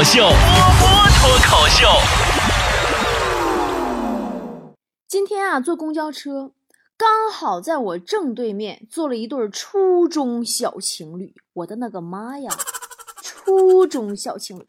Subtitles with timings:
[0.00, 1.86] 口秀，波波脱口秀。
[5.06, 6.52] 今天啊，坐公交车，
[6.96, 11.34] 刚好在我正对面坐了一对初中小情侣。
[11.52, 12.50] 我的那个妈呀，
[13.20, 14.66] 初中小情侣！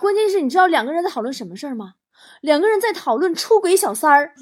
[0.00, 1.96] 关键是你知道两个人在讨论什么事儿吗？
[2.40, 4.32] 两个人在讨论出轨小三儿。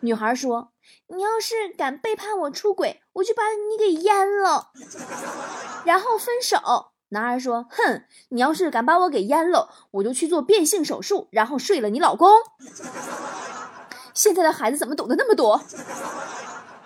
[0.00, 0.72] 女孩说
[1.14, 4.70] ：“你要是敢背叛我出轨，我就把你给阉了，
[5.84, 12.28] 然后分手。”男孩说：“哼，你要是敢把我给阉了，我就去做变性手术，然后睡了你老公。
[14.12, 15.62] ”现在的孩子怎么懂得那么多？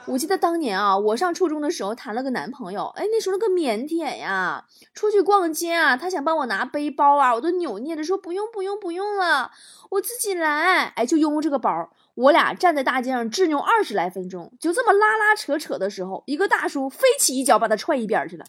[0.06, 4.64] 我记得当年啊，我上初中的时候谈了个男朋友，哎，那时候那个腼腆呀，
[4.94, 9.50] 出去逛街啊，他想帮我拿背包啊，我都扭捏着说不用不用不用了，
[9.90, 10.92] 我自己来。
[10.96, 18.46] 哎，就用这个包，我俩站在大街上执拗二十来分钟，就这么拉拉扯扯的时候，一个大叔飞起一脚把他踹一边去了。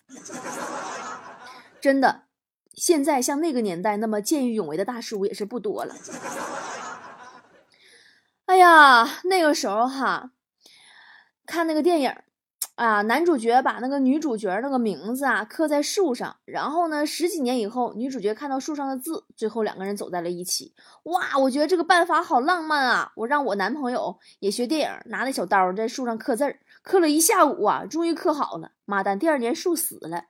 [1.82, 2.24] 真的，
[2.74, 5.96] 现在像那个年代那么见义勇为的大叔也是不多了。
[8.46, 10.32] 哎呀，那个时候哈。
[11.46, 12.14] 看那个电影，
[12.76, 20.76] 啊，男主角把那个女主角那个名字啊刻在树上，然后呢，十几年以后，女主角看到树上的字，最后两个人走在了一起。
[21.06, 23.12] 哇，我觉得这个办法好浪漫啊！
[23.16, 28.74] 我让我男朋友也学电影，拿那小刀在树上刻字，刻了一下午啊，终于刻好了。
[28.86, 30.26] 妈蛋，第二年树死了。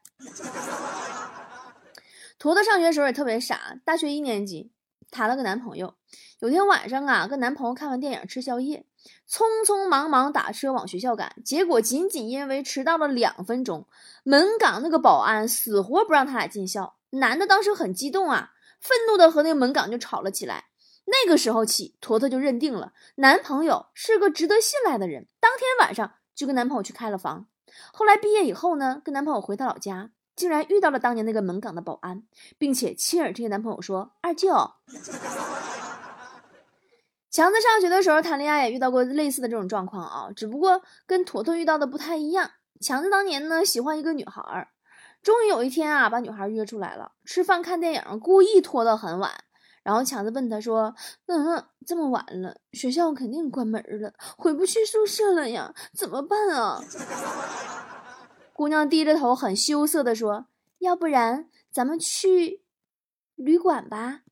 [2.40, 4.72] 坨坨上学时候也特别傻，大学一年级
[5.12, 5.96] 谈了个男朋友，
[6.40, 8.86] 有天晚上啊，跟男朋友看完电影吃宵夜。
[9.30, 13.88] 匆匆忙忙打车往学校赶，结果仅仅因为迟到了两分钟，
[14.24, 16.96] 门岗那个保安死活不让他俩进校。
[17.12, 20.66] 男的当时很激动啊，愤怒的和那个门岗就吵了起来。
[21.06, 25.28] 那个时候起，坨坨就认定了男朋友是个值得信赖的人。
[25.42, 27.48] 当天晚上就跟男朋友去开了房。
[27.92, 32.24] 后来毕业以后呢，跟男朋友回他老家，竟然遇到了当年那个门岗的保安，
[32.58, 34.48] 并且亲耳听见男朋友说：“二舅。”
[37.30, 42.52] 强子上学的时候谈恋爱也遇到过类似的这种状况啊，只不过跟坨坨遇到的不太一样。
[42.80, 44.70] 强子当年呢喜欢一个女孩，
[45.22, 49.30] 终于有一天啊把女孩约出来了，吃饭看电影，故意拖到很晚。
[49.84, 50.96] 然后强子问他说
[51.28, 56.82] ：“嗯，这么晚了，学校肯定关门了，回不去宿舍了呀，怎么办啊？”
[58.60, 60.48] 姑娘低着头很羞涩的说
[60.80, 62.60] ：“要不然咱们去
[63.36, 64.24] 旅馆吧。”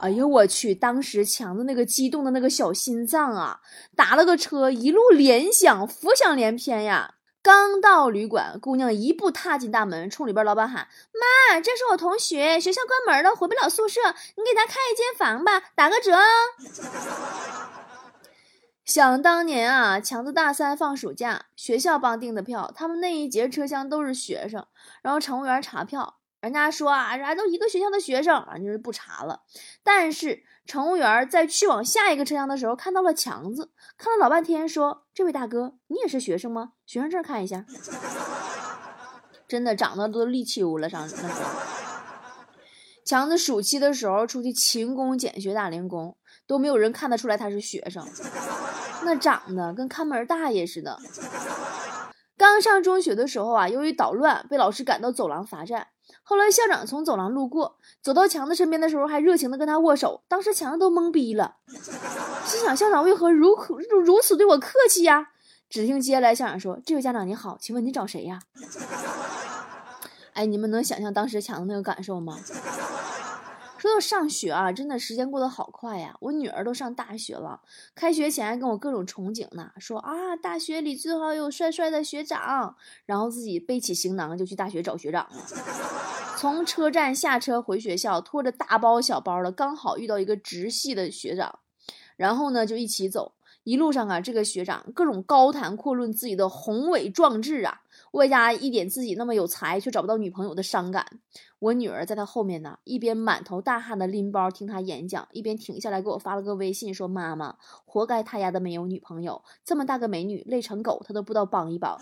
[0.00, 0.74] 哎呦我去！
[0.74, 3.60] 当时强子那个激动的那个小心脏啊，
[3.94, 7.16] 打了个车，一路连响，浮想联翩呀。
[7.42, 10.88] 刚到旅馆，姑娘一步踏进大门，冲里边老板喊
[11.52, 14.00] ：“妈，这是我同学，学校关门了，回不了宿舍，
[14.38, 16.16] 你给他开一间房吧，打个折。”
[18.90, 24.66] 想当年啊，强子大三放暑假，学校帮订的票，他们那一节车厢都是学生，
[25.00, 26.16] 然后乘务员查票。
[26.40, 29.42] 人家说啊，人家都一个学校的学生啊，就是不查了。
[29.84, 36.72] 但是乘务员在去往下一个车厢的时候，看到了强子，看了老半天，说：“这位大哥，你也是学生吗？
[36.84, 37.64] 学生证看一下。
[39.46, 41.50] ”真的长得都立秋了，上那时候。
[43.04, 46.16] 强子暑期的时候出去勤工俭学打零工，
[46.48, 48.04] 都没有人看得出来他是学生，
[49.02, 50.98] 那长得跟看门大爷似的。
[52.36, 55.88] 刚上中学的时候啊，由于捣乱，被老师赶到走廊罚站。
[56.22, 60.22] 后来校长从走廊路过，走到强子身边的时候，还热情的跟他握手。
[60.26, 61.56] 当时强子都懵逼了，
[62.44, 63.54] 心想校长为何如
[63.90, 65.28] 如如此对我客气呀？
[65.68, 68.40] 只听接下来校长说：“这位家长你好，请问你找谁呀？”
[70.34, 72.38] 哎，你们能想象当时强子那个感受吗？
[73.80, 76.14] 说到上学啊，真的时间过得好快呀！
[76.20, 77.62] 我女儿都上大学了，
[77.94, 82.76] 开学前还跟我各种憧憬呢，说啊，大学里最好有帅帅的学长，
[83.06, 85.42] 然后自己背起行囊就去大学找学长了。
[86.36, 91.60] 从车站下车回学校，拖着大包小包的，刚好遇到一个直系的学长，
[92.18, 93.32] 然后呢就一起走。
[93.64, 97.82] 一路上啊，这个学长各种高谈阔论自己的宏伟壮志啊，
[98.12, 101.06] 外加一点自己那么有才却找不到女朋友的伤感。
[101.58, 111.98] 我女儿在他后面呢，一边满头大汗的拎包听他演讲，一边停下来给我发了个微信，说：“妈妈，活该他丫的没有女朋友，这么大个美女累成狗，他都不知道帮一帮。”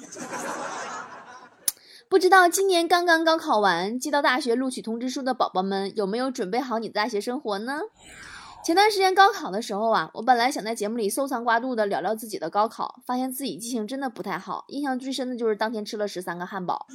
[2.09, 7.81] 不知道今年刚刚高考完，接到大学录取通知书的宝宝们，有没有准备好你的大学生活呢？
[8.65, 16.87] 前段时间高考的时候啊，我本来想在节目里搜藏刮肚的聊聊自己的高考，发现自己记性真的不太好，印象最深的就是当天吃了十三个汉堡。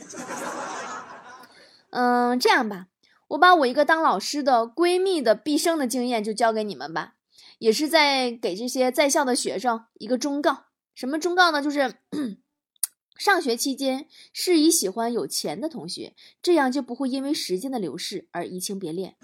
[1.89, 2.87] 嗯，这样吧，
[3.29, 7.15] 我把我一个当老师的闺蜜的毕生的经验就交给你们吧，
[7.57, 10.65] 也是在给这些在校的学生一个忠告。
[10.93, 11.59] 什么忠告呢？
[11.59, 11.95] 就是
[13.17, 19.15] 上学期间，适宜喜欢有钱的同学，这样就不会因为时间的流逝而移情别恋。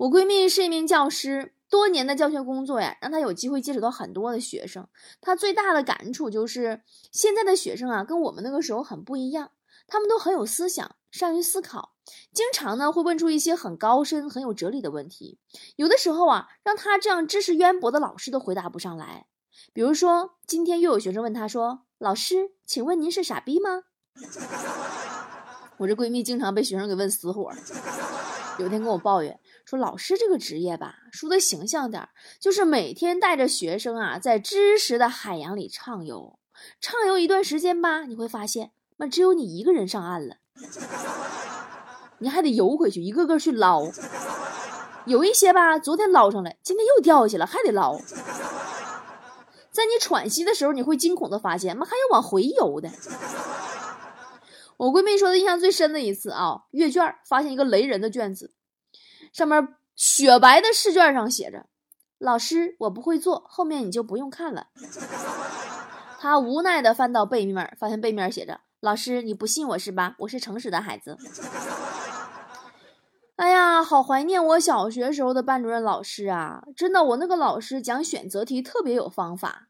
[0.00, 4.88] 我闺蜜是一名教师，多年的教学工作呀，让她有机会接触到很多的学生。
[5.20, 6.80] 她最大的感触就是，
[7.12, 9.50] 现在的学生啊，跟我们那个时候很不一样。
[9.86, 11.96] 他们都很有思想，善于思考，
[12.32, 15.38] 经常呢会问出一些很高深、很有哲理的问题。
[15.76, 19.26] 有的时候啊，让她这样知识渊博的老师都回答不上来。
[19.74, 23.82] 比如说，今天又有学生问她说：“老师，请问您是傻逼吗？”
[25.76, 27.52] 我这闺蜜经常被学生给问死火。
[28.58, 32.08] 有一天跟我抱怨说：“老师这个职业吧，说的形象点，
[32.40, 36.40] 就是每天带着学生啊，在知识的海洋里畅游。
[36.80, 40.38] 畅游一段时间吧，你会发现，那只有你一个人上岸了，
[42.18, 43.84] 你还得游回去，一个个去捞。
[45.06, 47.96] 有一些吧，昨天捞上来，今天又掉下去了，还得捞。”
[49.70, 52.90] 在你喘息的时候，你会惊恐的发现，妈还有往回游的。
[54.78, 58.52] 我闺蜜说的印象最深的一次啊，阅卷发现一个雷人的卷子，
[59.32, 61.66] 上面雪白的试卷上写着
[62.18, 64.68] ：“老师，我不会做，后面你就不用看了。”
[66.20, 70.16] 他无奈的翻到背面，发现背面写着：“老师，你不信我是吧？
[70.18, 71.16] 我是诚实的孩子。”
[73.36, 76.62] 哎呀，好怀念我小学时候的班主任老师啊！
[76.76, 79.68] 真的，我那个老师讲选择题特别有方法。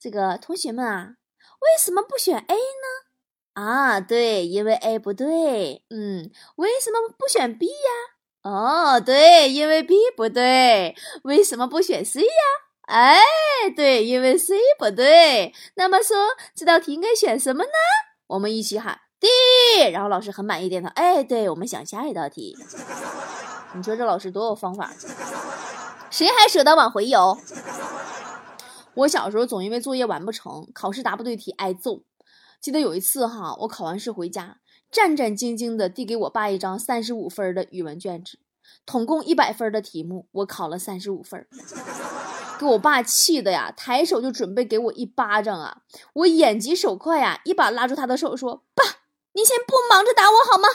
[0.00, 1.14] 这个同学们啊，
[1.60, 3.62] 为什么不选 A 呢？
[3.62, 5.84] 啊，对，因为 A 不对。
[5.90, 8.13] 嗯，为什么不选 B 呀？
[8.44, 10.94] 哦，对，因为 B 不对。
[11.22, 12.28] 为什么不选 C 呀？
[12.82, 13.18] 哎，
[13.74, 15.54] 对，因为 C 不对。
[15.76, 16.14] 那么说，
[16.54, 17.70] 这道题应该选什么呢？
[18.26, 19.00] 我们一起喊。
[19.18, 22.54] D，然后老师很满意点头，哎，对我们想下一道题。
[23.72, 24.92] 你说这老师多有方法，
[26.10, 27.38] 谁还舍得往回游？
[28.92, 32.02] 我小时候总因为作业完不成，考试答不对题挨揍。
[32.60, 34.58] 记得有一次哈，我考完试回家，
[34.94, 38.38] 战战兢兢地递给我爸一张三十五分的语文卷子，
[38.86, 41.48] 统共一百分的题目，我考了三十五分。
[42.60, 45.82] 给我爸气的呀，抬手就准备给我一巴掌啊！
[46.12, 48.84] 我眼疾手快呀，一把拉住他的手说：“爸。”
[49.34, 50.68] 您先不忙着打我好吗？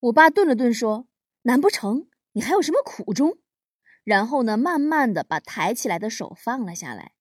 [0.00, 1.06] 我爸顿了顿说
[1.44, 3.36] ：“难不成你还有什么苦衷？”
[4.02, 7.12] 然后呢，慢慢的把抬起来的手放了下来，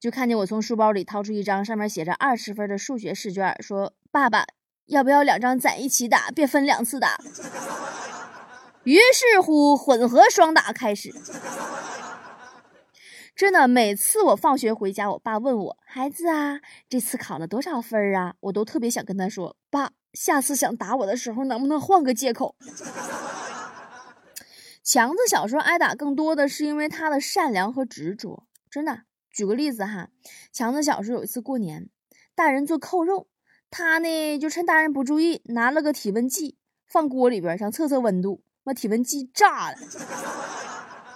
[0.00, 4.46] 就看见我从书包里掏出一张上面写着二十分的数学试卷，说：“爸爸，
[4.86, 7.18] 要不要两张攒一起打，别分两次打？”
[8.84, 11.12] 于是乎，混合双打开始。
[13.34, 22.54] 真的，每次我放学回家，我爸问我：“孩子啊，这次考了多少分啊？”我都特别想跟他说：“爸。”下次想打我的时候，能不能换个借口？
[24.84, 28.46] 强子小时候挨打更多的是因为他的善良和执着。
[28.70, 30.08] 真的，举个例子哈，
[30.52, 31.88] 强子小时候有一次过年，
[32.34, 33.28] 大人做扣肉，
[33.72, 39.78] 他呢就趁大人不注意，拿了个体温计放锅里边，想测测温度，把体温计炸了，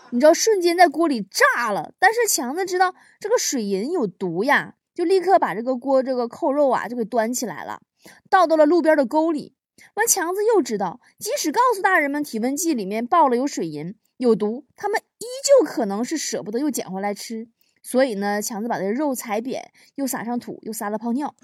[0.08, 1.92] 你知道瞬间在锅里炸了。
[1.98, 7.82] 但是强子知道这个水银有毒呀，就立刻把这个锅这个扣肉啊就给端起来了。
[8.30, 9.54] 倒到了路边的沟里，
[9.94, 17.48] 完强子又知道，即使告诉大人们体温计里面爆了有水银有毒，他们依旧可能是舍不得又捡回来吃。
[17.82, 21.34] 所以呢，强子把这肉踩扁，又撒上土，又撒了泡尿。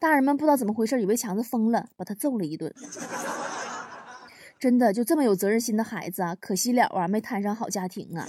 [0.00, 2.74] 大人们不知道怎么回事，以为强子疯了，把他揍了一顿。
[4.58, 8.26] 真的就这么有责任心的孩子啊，可惜了啊，没摊上好家庭啊。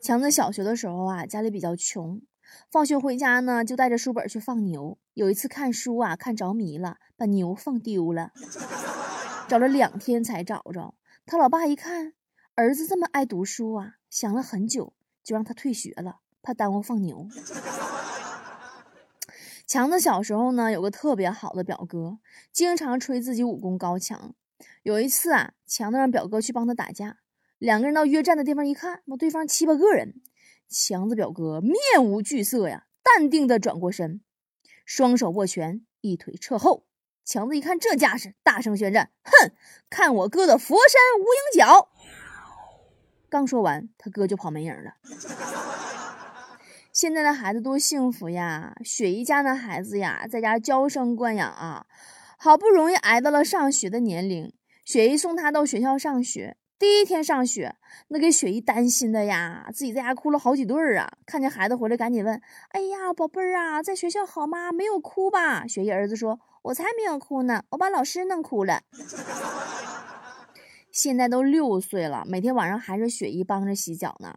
[0.00, 2.22] 强子小学的时候啊，家里比较穷。
[2.70, 4.98] 放学回家呢，就带着书本去放牛。
[5.12, 8.32] 有一次看书啊，看着迷了，把牛放丢了，
[9.46, 10.94] 找了两天才找着。
[11.26, 12.14] 他老爸一看
[12.54, 17.28] 儿子这么爱读书啊，想了很久，就让他退学了，怕耽误放牛。
[19.66, 22.18] 强子小时候呢，有个特别好的表哥，
[22.52, 24.34] 经常吹自己武功高强。
[24.84, 27.18] 有一次啊，强子让表哥去帮他打架，
[27.58, 30.22] 两个人到约战的地方一看，那对方七八个人。
[30.68, 34.20] 强子表哥面无惧色呀，淡定的转过身，
[34.84, 36.86] 双手握拳，一腿撤后。
[37.24, 39.52] 强子一看这架势，大声宣战：“哼，
[39.90, 41.88] 看我哥的佛山无影脚！”
[43.28, 44.94] 刚说完，他哥就跑没影了。
[46.96, 48.74] 现在的孩子多幸福呀！
[48.82, 51.84] 雪姨家的孩子呀，在家娇生惯养啊，
[52.38, 54.50] 好不容易挨到了上学的年龄，
[54.82, 56.56] 雪姨送他到学校上学。
[56.78, 57.76] 第一天上学，
[58.08, 61.06] 那给雪姨担心的呀，自己在家哭了好几顿儿啊。
[61.26, 62.40] 看见孩子回来，赶紧问
[62.72, 64.72] ：“哎呀，宝贝儿啊，在学校好吗？
[64.72, 68.80] 没有哭吧？”雪姨儿子说：“我才没有哭呢，我把老师弄哭了。
[70.90, 74.36] ”现在都六岁了，每天晚上还是雪姨帮着洗脚呢。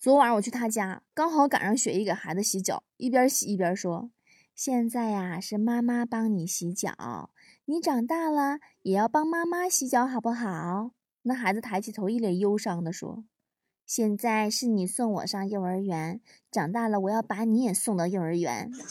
[0.00, 4.12] 昨晚我去他家，刚好赶上雪姨给孩子洗脚，一边洗一边说
[4.54, 7.30] ：“现在呀，是妈妈帮你洗脚，
[7.64, 13.24] 你长大了也要帮妈妈洗脚，好不好？”那孩子抬起头，一脸忧伤的说
[13.84, 18.70] ：“现在是你送我上幼儿园，长大了我要把你也送到幼儿园。”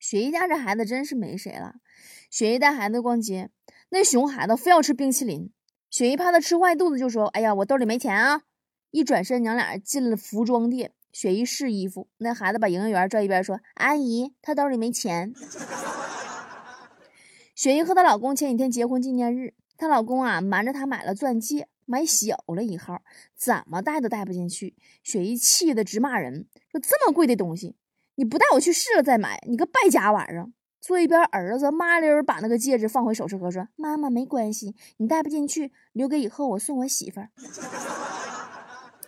[0.00, 1.76] 雪姨家这孩子真是没谁了。
[2.28, 3.50] 雪姨带孩子逛街，
[3.90, 5.52] 那熊孩子非要吃冰淇淋，
[5.88, 8.42] 雪姨怕他吃坏肚子，就说：“哎呀，我兜里没钱啊。”
[8.94, 10.92] 一转身，娘俩进了服装店。
[11.12, 15.34] 雪姨试衣服，那孩子把营业员拽一边说：“阿姨，他兜里没钱。
[17.56, 23.02] ”雪姨和她老公前几天结婚纪念日，她老公啊瞒着她买了钻戒，买小了一号，
[23.36, 24.76] 怎么戴都戴不进去。
[25.02, 27.74] 雪姨气得直骂人，说：“这么贵的东西，
[28.14, 37.30] 你不带我去试了再买，你个败家玩意儿！”坐一边儿子麻溜把那个戒指放回首饰盒，说：“妈妈没关系，你戴不进去，留给以后我送我媳妇儿。”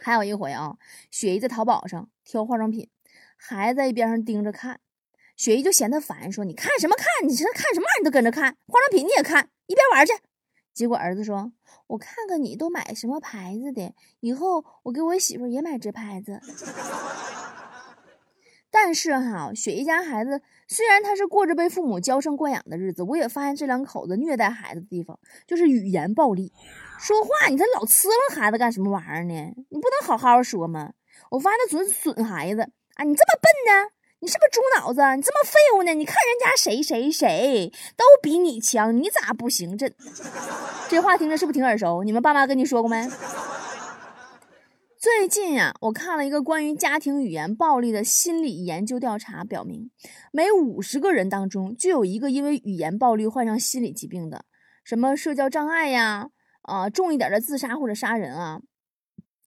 [0.07, 0.77] 还有一回啊，
[1.11, 2.89] 雪姨在淘宝上挑化妆品，
[3.37, 4.79] 孩子在一边上盯着看，
[5.37, 7.29] 雪姨就嫌他烦，说：“你看什么看？
[7.29, 7.87] 你这看什么？
[7.99, 10.13] 你都跟着看化妆品你也看，一边玩去。”
[10.73, 11.51] 结果儿子说
[11.89, 16.41] ：“我看看你都买什么牌子的，以后我给我媳妇也买这牌子。”
[18.79, 26.53] 但是哈，雪姨家孩子虽然他是过着被父母娇生惯养的日子，我也发现这两口子虐待孩子的地方就是语言暴力。
[27.01, 29.33] 说话你这老呲楞孩子干什么玩意儿呢？
[29.71, 30.93] 你不能好好说吗？
[31.31, 32.61] 我发现他准损孩子
[32.97, 33.05] 啊！
[33.05, 33.91] 你这么笨呢？
[34.21, 35.01] 你是不是猪脑子？
[35.17, 35.95] 你这么废物呢？
[35.95, 39.77] 你看人家谁谁谁都比你强，你咋不行？
[39.79, 39.91] 这
[40.91, 42.05] 这话听着是不是挺耳熟？
[42.05, 43.09] 你们爸妈跟你说过没？
[45.07, 49.89] 最近呀，我看了一个关于家庭语言暴力的心理研究调查，表明
[50.33, 54.45] 每五十个人当中就有一个因为语言暴力患上心理疾病的，
[54.83, 56.31] 什么社交障碍呀，
[56.63, 58.61] 啊，重一点的自杀或者杀人啊，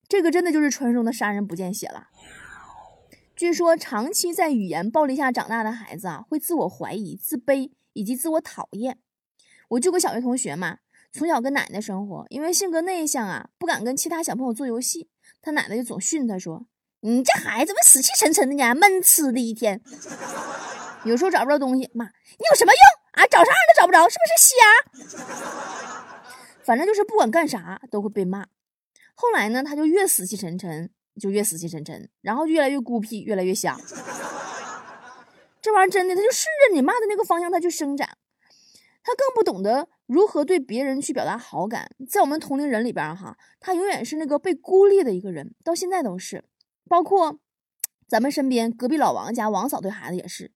[0.08, 2.06] 这个真的就是传说中的杀人不见血了。
[3.36, 8.96] 据说长期在语言暴力下长大的孩子啊，会自我怀疑、自卑以及自我讨厌。
[9.68, 10.78] 我就个小学同学嘛，
[11.12, 15.10] 从小跟奶奶生活，因为性格内向啊，不敢跟其他小朋友做游戏。
[15.42, 16.66] 他奶奶就总训他说
[17.00, 18.74] ：“你这孩子怎么死气沉沉的呢？
[18.74, 19.80] 闷吃的一天，
[21.04, 22.80] 有时候找不着东西，妈，你有什么用
[23.12, 23.26] 啊？
[23.26, 26.10] 找啥都找不着，是不是瞎？
[26.62, 28.46] 反正就是不管干啥都会被骂。
[29.14, 33.78] 后来呢，他就越死气沉沉，就越死气沉沉，然后就越来越孤僻，越来越瞎。
[35.62, 38.08] 这玩意儿真的，他就顺着你骂的那个方向，他去生长。
[39.10, 41.88] 他更不懂得。”如何对别人去表达好感？
[42.08, 46.42] 在我们同龄人里边，哈，他永远是那个被孤立的一个人，到现在都是。
[46.88, 47.38] 包括
[48.08, 50.50] 咱们身边隔壁老王家王嫂对孩子也是，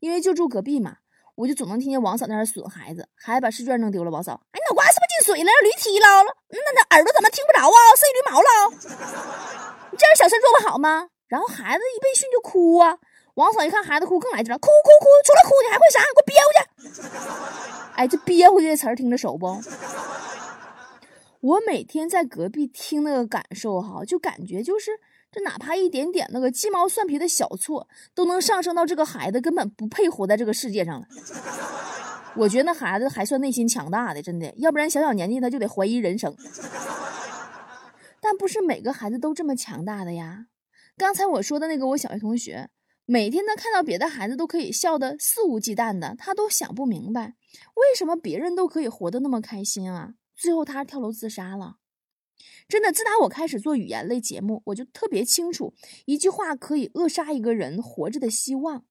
[0.00, 0.98] 因为就住隔壁嘛，
[1.36, 5.50] 我就总能听见王嫂在那损孩子，孩子把试卷弄丢了，王嫂，哎，脑瓜是不是进水了？
[5.50, 6.06] 让驴踢了？
[6.50, 7.78] 那那耳朵怎么听不着啊？
[7.96, 9.78] 剩驴毛了？
[9.90, 11.08] 你这样小事做不好吗？
[11.28, 12.98] 然后孩子一被训就哭啊，
[13.38, 16.00] 王嫂一看孩子哭，更来劲了，哭哭哭，除了哭你还会啥？
[16.12, 17.08] 给我憋回去！
[17.94, 19.46] 哎，这憋回去的词儿听着熟不？
[21.38, 24.90] 我每天在隔壁听那个感受哈，就感觉就是
[25.30, 31.06] 这哪怕一点点那个鸡毛蒜皮的小错，都能上升到这个孩子根本不配活在这个世界上了。
[32.34, 36.34] 我觉得那孩子还算内心强大的，真的，要不然小小年纪他就得怀疑人生。
[38.20, 40.46] 但不是每个孩子都这么强大的呀。
[40.96, 42.68] 刚才我说的那个我小学同学。
[43.10, 47.36] 每天他看到别的孩子都可以笑得肆无忌惮的，他都想不明白，
[47.74, 50.16] 为什么别人都可以活得那么开心啊？
[50.36, 51.78] 最后他跳楼自杀了。
[52.68, 55.72] 真的，自打我开始做语言类节目，我就特别清楚，
[56.04, 58.84] 一句话可以扼杀一个人活着的希望，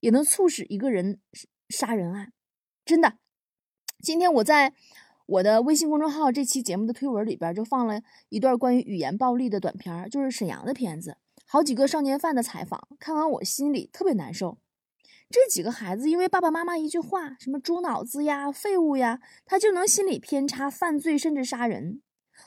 [0.00, 1.20] 也能促使一个人
[1.68, 2.32] 杀人案。
[2.84, 3.18] 真的，
[4.02, 4.74] 今天我在
[5.24, 11.18] 我的微信公众号这期节目的推文里边就放了一段关于语言暴力的短片，就是沈阳的片子。
[11.48, 14.58] 好几个少年犯的采访，看完我心里特别难受。
[15.30, 22.02] 这几个孩子因为爸爸妈妈一句话，什么猪脑子呀、废物呀，他就能心理偏差、犯罪，甚至杀人。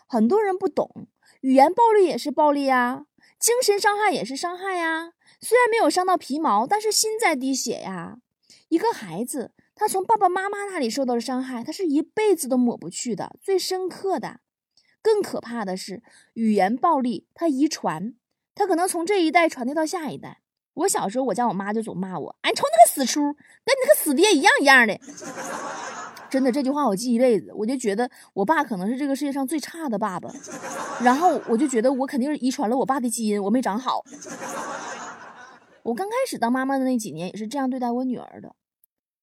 [0.06, 1.08] 很多人不懂，
[1.42, 3.06] 语言暴力也是暴力呀，
[3.40, 5.14] 精神伤害也是伤害呀。
[5.40, 8.20] 虽然没有伤到皮毛，但是心在滴血呀。
[8.68, 14.42] 一个孩子，他从爸爸妈妈那里受到的伤害，他是一辈子都抹不去的，最深刻的。
[15.02, 16.04] 更可怕的是，
[16.34, 18.14] 语言暴力它遗传。
[18.60, 20.42] 他可能从这一代传递到下一代。
[20.74, 25.00] 我小时候，我家我妈就总骂我：“哎，你瞅那个死出，跟你那个死爹一样一样的。”
[26.30, 27.54] 真的，这句话我记一辈子。
[27.56, 30.30] 我就觉得我爸可能是这个世界上最差的爸爸，
[31.02, 34.04] 然后我就觉得我肯定是遗传了我爸的基因，我没长好。
[35.84, 38.50] 我刚开始当妈妈的那几年也是这样对待我女儿的。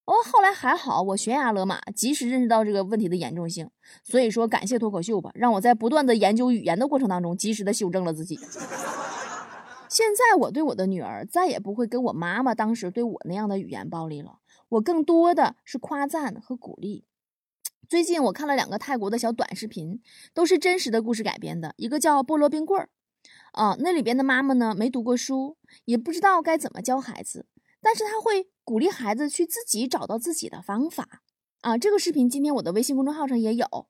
[0.05, 3.69] 哦，后来还好，我悬崖勒马，及时认识到这个问题的严重性。
[4.03, 8.39] 所以说，感谢脱口秀吧，让我在不断的研究语言的过程当中，及时的修正了自己。
[9.89, 14.39] 现在我对我的女儿再也不会跟我妈妈当时对我那样的语言暴力了，
[14.69, 17.05] 我更多的是夸赞和鼓励。
[17.87, 20.01] 最近我看了两个泰国的小短视频，
[20.33, 22.89] 都是真实的故事改编的，一个叫菠萝冰棍儿，
[23.53, 27.45] 啊，那里边的妈妈呢没读过书，也不知道该怎么教孩子。
[27.79, 31.21] 但是他会鼓励孩子去自己找到自己的方法
[31.61, 31.77] 啊！
[31.77, 33.87] 这个视频今天我的微信公众号上也有，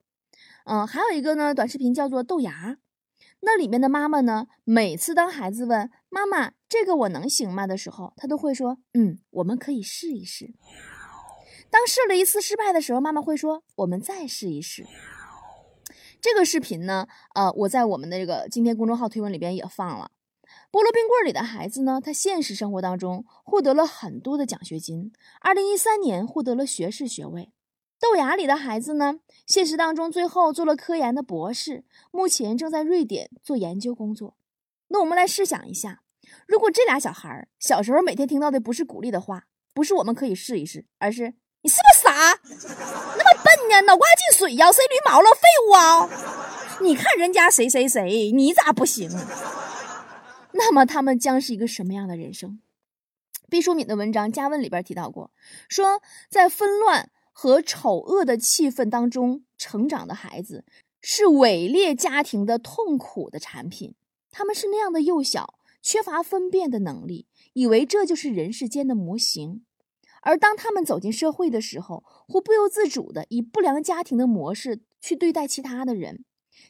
[0.65, 2.77] 嗯，还有一个呢，短视频叫做豆芽，
[3.41, 10.53] 那里面的妈妈呢，每次当孩子问妈妈这个我能行吗的时候，她都会说，嗯，我们可以试一试。
[11.69, 14.85] 当试了一次失败的时候，妈妈会说，我们再试一试。
[16.19, 20.11] 这个视频呢，呃，我在我们的这个今天公众号推文里边也放了。
[20.71, 27.51] 菠萝冰棍里的孩子呢，他现实生活当中获得了很多的奖学金，二零一三年获得了学士学位。
[27.99, 34.37] 豆芽里的孩子呢，现实当中最后做了科研的博士，目前正在瑞典做研究工作。
[34.89, 36.03] 那我们来试想一下，
[36.47, 42.39] 如果这俩小孩小时候每天听到的不是鼓励的话，不是我们可以试一试，而是你是不是傻？
[43.17, 43.81] 那么笨呢？
[43.81, 44.71] 脑瓜进水呀？
[44.71, 45.29] 谁驴毛了？
[45.31, 46.09] 废物啊！
[46.81, 49.09] 你看人家谁谁谁，你咋不行？
[50.51, 52.61] 那么他们将是一个什么样的人生？
[53.49, 55.31] 毕淑敏的文章《加问》里边提到过，
[55.67, 60.65] 说在纷乱和丑恶的气氛当中成长的孩子，
[60.99, 63.93] 是伪劣家庭的痛苦的产品。
[64.31, 69.63] 他们是那样的幼小，缺乏分辨的能力，以为这就是人世间的模型。
[70.23, 76.25] 而当他们走进社会的时候，会不由自主的以不良家庭的模式去对待其他的人，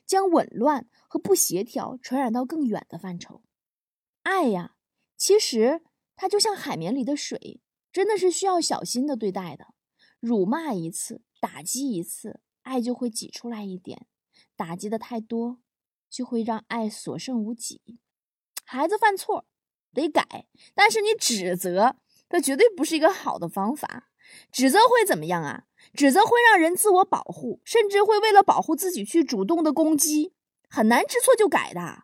[0.05, 3.41] 将紊乱和不协调传染到更远的范畴。
[4.23, 4.75] 爱呀，
[5.15, 5.79] 其实
[6.17, 9.67] 它就像海绵里的水，真的是需要小心的对待的。
[10.27, 13.99] 辱骂一次，打击一次，爱就会挤出来一点；
[14.57, 15.59] 打击的太多，
[16.09, 17.81] 就会让爱所剩无几。
[18.65, 19.45] 孩子犯错
[19.93, 21.95] 得改，但是你指责，
[22.27, 24.09] 这绝对不是一个好的方法。
[24.51, 25.63] 指责会怎么样啊？
[25.93, 30.33] 指责会让人自我保护，甚至会为了保护自己去主动的攻击，
[30.67, 32.03] 很难知错就改的。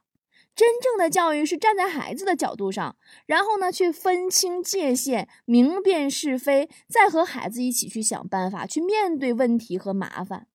[0.55, 10.47] 真正的教育是站在孩子的角度上，然后呢，去分清界限，明辨是非，再和孩子一起去想办法，去面对问题和麻烦。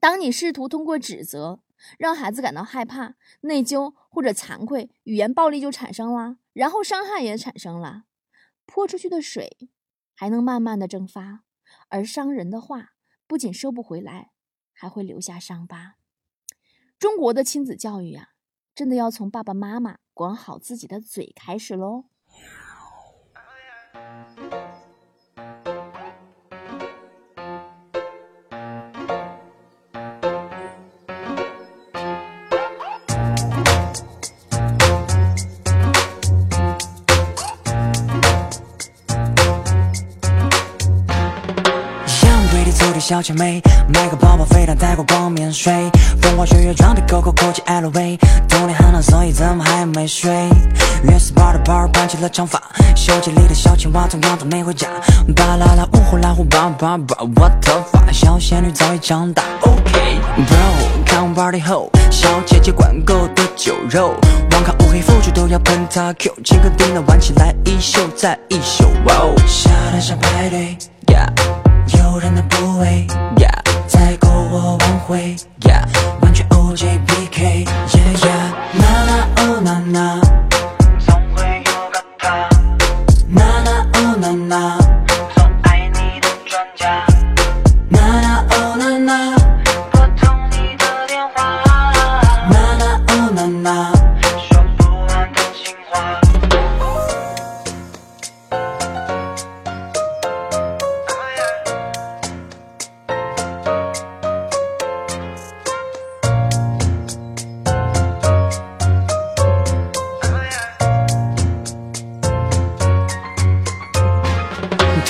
[0.00, 1.62] 当你试图通过指责
[1.96, 8.04] 让孩子感到害怕、内疚或者惭愧，语言暴力就产生了，然后伤害也产生了。
[8.66, 9.68] 泼出去的水
[10.16, 11.44] 还能慢慢的蒸发，
[11.88, 12.94] 而伤人的话
[13.28, 14.32] 不仅收不回来，
[14.72, 15.94] 还会留下伤疤。
[16.98, 18.30] 中国的亲子教育呀。
[18.82, 22.06] 真的要从爸爸妈妈管好自己的嘴开始喽。
[43.02, 43.60] 小姐妹，
[43.92, 45.90] 买个包包飞到泰国逛免税，
[46.22, 48.16] 风花雪月装的 COCO 国际 LV，
[48.48, 50.30] 冬天很冷，所以怎么还没睡？
[51.02, 52.62] 约 SPA 的 bar 绑起了长发，
[52.94, 54.86] 手机里的小青蛙同样都没回家。
[55.34, 59.42] 巴啦啦，呜呼啦呼，叭叭叭，我头发，小仙女早已长大。
[59.62, 64.14] OK，Bro，看完 party 后，小姐姐管够的酒肉，
[64.52, 68.84] 网咖乌黑腐竹都要喷他 Q，几个叮当玩起来一宿再一宿。
[69.48, 71.71] 下单上派对，Yeah。
[72.12, 73.06] 诱人的部位，
[73.88, 75.34] 在篝火晚会，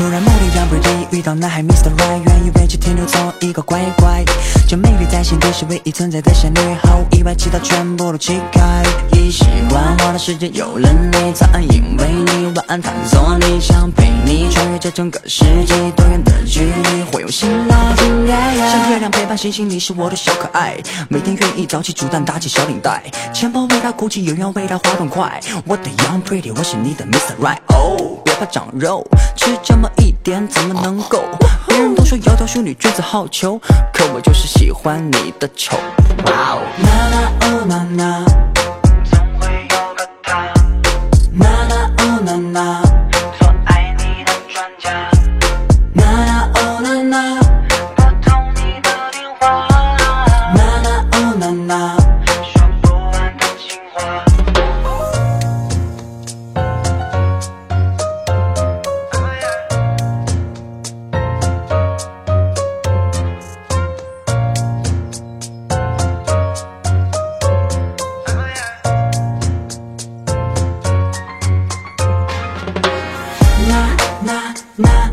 [0.02, 1.94] 突然某天杨 pretty 遇到男孩 Mr.
[1.98, 4.25] Right，愿意为其停留做一个乖乖，
[4.66, 8.83] 这美丽在心底是唯一存在的仙女，毫无意外，其他全部都弃开。
[9.12, 14.79] 一喜欢花的时间有了你，才因为你晚安，探索你想陪你穿越。
[14.79, 18.27] 这整个世纪多远的距离，会用心拉近。
[18.27, 20.79] 像月亮陪伴星星，你是我的小可爱，
[21.11, 23.03] 每天愿意早起煮蛋，打起小领带，
[23.35, 25.38] 钱包为他鼓起，又要为他滑动快。
[25.66, 27.37] 我的 young pretty，我是你的 Mr.
[27.38, 27.59] Right。
[27.68, 31.24] 哦，别怕长肉，吃这么一点怎么能够？
[31.66, 33.58] 别人都说窈窕淑女，君子好逑，
[33.92, 35.76] 可我就是喜欢你的丑。
[36.26, 38.24] 哇哦，啦啦哦啦啦，
[74.83, 75.11] na